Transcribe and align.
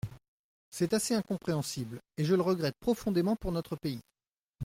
C’est 0.71 0.93
assez 0.93 1.13
incompréhensible, 1.13 1.99
et 2.17 2.25
je 2.25 2.33
le 2.33 2.41
regrette 2.41 2.73
profondément 2.79 3.35
pour 3.35 3.51
notre 3.51 3.75
pays. 3.75 4.01